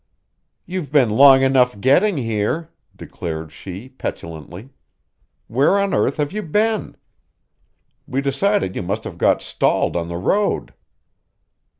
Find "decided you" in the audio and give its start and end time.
8.23-8.81